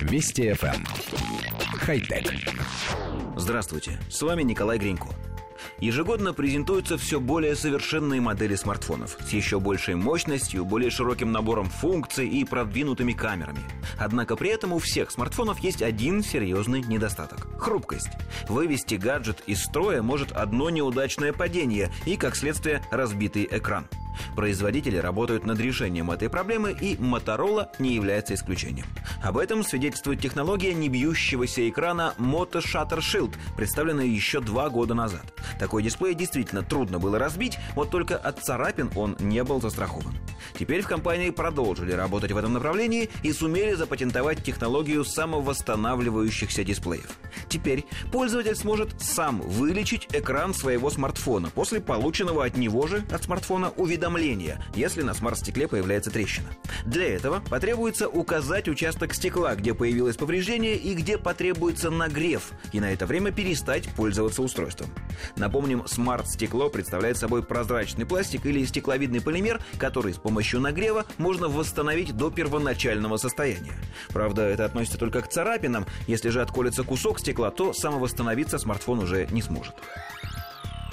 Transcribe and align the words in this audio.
Вести 0.00 0.48
FM. 0.50 0.74
Эм. 0.74 0.84
Хай-тек. 1.78 2.32
Здравствуйте, 3.36 3.98
с 4.08 4.22
вами 4.22 4.42
Николай 4.42 4.78
Гринько. 4.78 5.08
Ежегодно 5.78 6.32
презентуются 6.32 6.98
все 6.98 7.20
более 7.20 7.56
совершенные 7.56 8.20
модели 8.20 8.54
смартфонов 8.54 9.16
с 9.20 9.30
еще 9.30 9.60
большей 9.60 9.94
мощностью, 9.94 10.64
более 10.64 10.90
широким 10.90 11.32
набором 11.32 11.68
функций 11.68 12.28
и 12.28 12.44
продвинутыми 12.44 13.12
камерами. 13.12 13.60
Однако 13.98 14.36
при 14.36 14.50
этом 14.50 14.72
у 14.72 14.78
всех 14.78 15.10
смартфонов 15.10 15.58
есть 15.60 15.82
один 15.82 16.22
серьезный 16.22 16.82
недостаток– 16.82 17.48
хрупкость. 17.58 18.10
Вывести 18.48 18.94
гаджет 18.94 19.42
из 19.46 19.62
строя 19.62 20.02
может 20.02 20.32
одно 20.32 20.70
неудачное 20.70 21.32
падение 21.32 21.90
и, 22.04 22.16
как 22.16 22.36
следствие, 22.36 22.82
разбитый 22.90 23.48
экран– 23.50 23.86
Производители 24.36 24.96
работают 24.96 25.44
над 25.46 25.60
решением 25.60 26.10
этой 26.10 26.28
проблемы, 26.28 26.72
и 26.72 26.96
Motorola 26.96 27.68
не 27.78 27.94
является 27.94 28.34
исключением. 28.34 28.86
Об 29.22 29.38
этом 29.38 29.64
свидетельствует 29.64 30.20
технология 30.20 30.74
небьющегося 30.74 31.68
экрана 31.68 32.14
Moto 32.18 32.60
Shutter 32.62 32.98
Shield, 32.98 33.34
представленная 33.56 34.06
еще 34.06 34.40
два 34.40 34.68
года 34.70 34.94
назад. 34.94 35.32
Такой 35.58 35.82
дисплей 35.82 36.14
действительно 36.14 36.62
трудно 36.62 36.98
было 36.98 37.18
разбить, 37.18 37.58
вот 37.74 37.90
только 37.90 38.16
от 38.16 38.42
царапин 38.42 38.90
он 38.94 39.16
не 39.18 39.42
был 39.44 39.60
застрахован. 39.60 40.14
Теперь 40.58 40.82
в 40.82 40.88
компании 40.88 41.30
продолжили 41.30 41.92
работать 41.92 42.32
в 42.32 42.36
этом 42.36 42.52
направлении 42.52 43.10
и 43.22 43.32
сумели 43.32 43.74
запатентовать 43.74 44.42
технологию 44.44 45.04
самовосстанавливающихся 45.04 46.64
дисплеев. 46.64 47.10
Теперь 47.48 47.84
пользователь 48.12 48.56
сможет 48.56 49.00
сам 49.00 49.40
вылечить 49.40 50.08
экран 50.12 50.54
своего 50.54 50.90
смартфона 50.90 51.50
после 51.50 51.80
полученного 51.80 52.44
от 52.44 52.56
него 52.56 52.86
же, 52.86 53.04
от 53.10 53.24
смартфона, 53.24 53.70
уведомления, 53.76 54.09
если 54.74 55.02
на 55.02 55.14
смарт-стекле 55.14 55.68
появляется 55.68 56.10
трещина. 56.10 56.48
Для 56.84 57.14
этого 57.14 57.40
потребуется 57.48 58.08
указать 58.08 58.68
участок 58.68 59.14
стекла, 59.14 59.54
где 59.54 59.74
появилось 59.74 60.16
повреждение 60.16 60.76
и 60.76 60.94
где 60.94 61.18
потребуется 61.18 61.90
нагрев, 61.90 62.52
и 62.72 62.80
на 62.80 62.92
это 62.92 63.06
время 63.06 63.32
перестать 63.32 63.88
пользоваться 63.94 64.42
устройством. 64.42 64.90
Напомним, 65.36 65.86
смарт-стекло 65.86 66.70
представляет 66.70 67.16
собой 67.16 67.42
прозрачный 67.42 68.06
пластик 68.06 68.46
или 68.46 68.64
стекловидный 68.64 69.20
полимер, 69.20 69.60
который 69.78 70.14
с 70.14 70.18
помощью 70.18 70.60
нагрева 70.60 71.06
можно 71.18 71.48
восстановить 71.48 72.16
до 72.16 72.30
первоначального 72.30 73.16
состояния. 73.16 73.74
Правда, 74.08 74.42
это 74.42 74.64
относится 74.64 74.98
только 74.98 75.20
к 75.20 75.28
царапинам. 75.28 75.86
Если 76.06 76.30
же 76.30 76.42
отколется 76.42 76.82
кусок 76.82 77.20
стекла, 77.20 77.50
то 77.50 77.72
самовосстановиться 77.72 78.58
смартфон 78.58 79.00
уже 79.00 79.26
не 79.30 79.42
сможет. 79.42 79.74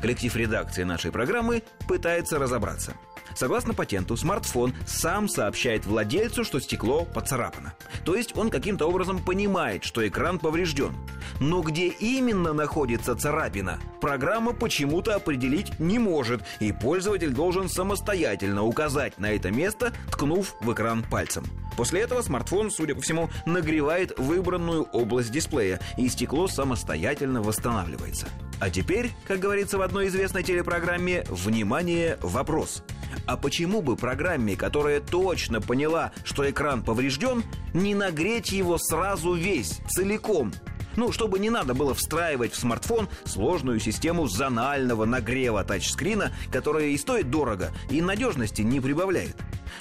Коллектив 0.00 0.34
редакции 0.36 0.84
нашей 0.84 1.12
программы 1.12 1.62
пытается 1.86 2.38
разобраться– 2.38 2.94
Согласно 3.38 3.72
патенту, 3.72 4.16
смартфон 4.16 4.74
сам 4.84 5.28
сообщает 5.28 5.86
владельцу, 5.86 6.42
что 6.42 6.58
стекло 6.58 7.04
поцарапано. 7.04 7.74
То 8.04 8.16
есть 8.16 8.36
он 8.36 8.50
каким-то 8.50 8.86
образом 8.86 9.22
понимает, 9.22 9.84
что 9.84 10.06
экран 10.06 10.40
поврежден. 10.40 10.92
Но 11.38 11.62
где 11.62 11.86
именно 11.86 12.52
находится 12.52 13.14
царапина, 13.14 13.78
программа 14.00 14.54
почему-то 14.54 15.14
определить 15.14 15.78
не 15.78 16.00
может, 16.00 16.42
и 16.58 16.72
пользователь 16.72 17.32
должен 17.32 17.68
самостоятельно 17.68 18.64
указать 18.64 19.18
на 19.18 19.30
это 19.30 19.52
место, 19.52 19.92
ткнув 20.10 20.56
в 20.60 20.72
экран 20.72 21.04
пальцем. 21.08 21.44
После 21.78 22.00
этого 22.00 22.22
смартфон, 22.22 22.72
судя 22.72 22.96
по 22.96 23.00
всему, 23.02 23.30
нагревает 23.46 24.18
выбранную 24.18 24.82
область 24.82 25.30
дисплея, 25.30 25.78
и 25.96 26.08
стекло 26.08 26.48
самостоятельно 26.48 27.40
восстанавливается. 27.40 28.26
А 28.58 28.68
теперь, 28.68 29.12
как 29.28 29.38
говорится 29.38 29.78
в 29.78 29.82
одной 29.82 30.08
известной 30.08 30.42
телепрограмме, 30.42 31.24
внимание, 31.30 32.18
вопрос. 32.20 32.82
А 33.26 33.36
почему 33.36 33.80
бы 33.80 33.94
программе, 33.94 34.56
которая 34.56 35.00
точно 35.00 35.60
поняла, 35.60 36.10
что 36.24 36.50
экран 36.50 36.82
поврежден, 36.82 37.44
не 37.72 37.94
нагреть 37.94 38.50
его 38.50 38.76
сразу 38.76 39.34
весь, 39.34 39.78
целиком? 39.88 40.52
Ну, 40.96 41.12
чтобы 41.12 41.38
не 41.38 41.50
надо 41.50 41.74
было 41.74 41.94
встраивать 41.94 42.52
в 42.52 42.58
смартфон 42.58 43.08
сложную 43.24 43.80
систему 43.80 44.26
зонального 44.26 45.04
нагрева 45.04 45.64
тачскрина, 45.64 46.32
которая 46.50 46.86
и 46.86 46.96
стоит 46.96 47.30
дорого, 47.30 47.70
и 47.90 48.02
надежности 48.02 48.62
не 48.62 48.80
прибавляет. 48.80 49.36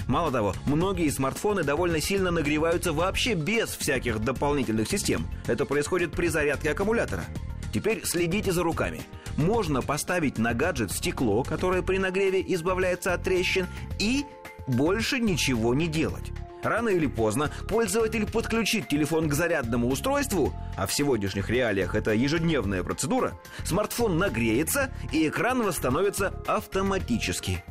Мало 0.07 0.31
того, 0.31 0.53
многие 0.65 1.09
смартфоны 1.09 1.63
довольно 1.63 2.01
сильно 2.01 2.31
нагреваются 2.31 2.93
вообще 2.93 3.33
без 3.33 3.69
всяких 3.69 4.19
дополнительных 4.19 4.89
систем. 4.89 5.27
Это 5.47 5.65
происходит 5.65 6.11
при 6.11 6.27
зарядке 6.27 6.71
аккумулятора. 6.71 7.25
Теперь 7.73 8.05
следите 8.05 8.51
за 8.51 8.63
руками. 8.63 9.01
Можно 9.35 9.81
поставить 9.81 10.37
на 10.37 10.53
гаджет 10.53 10.91
стекло, 10.91 11.43
которое 11.43 11.81
при 11.81 11.97
нагреве 11.97 12.43
избавляется 12.47 13.13
от 13.13 13.23
трещин, 13.23 13.67
и 13.99 14.25
больше 14.67 15.19
ничего 15.19 15.73
не 15.73 15.87
делать. 15.87 16.31
Рано 16.67 16.89
или 16.89 17.07
поздно 17.07 17.49
пользователь 17.69 18.29
подключит 18.29 18.89
телефон 18.89 19.29
к 19.29 19.33
зарядному 19.33 19.87
устройству, 19.87 20.53
а 20.75 20.85
в 20.85 20.93
сегодняшних 20.93 21.49
реалиях 21.49 21.95
это 21.95 22.11
ежедневная 22.11 22.83
процедура, 22.83 23.39
смартфон 23.63 24.17
нагреется 24.17 24.91
и 25.13 25.29
экран 25.29 25.63
восстановится 25.63 26.33
автоматически. 26.45 27.63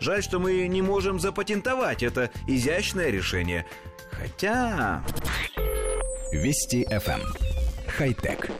Жаль, 0.00 0.22
что 0.22 0.38
мы 0.38 0.66
не 0.66 0.80
можем 0.80 1.20
запатентовать 1.20 2.02
это 2.02 2.30
изящное 2.46 3.10
решение. 3.10 3.66
Хотя... 4.10 5.04
Вести 6.32 6.86
FM. 6.90 7.20
Хай-тек. 7.86 8.50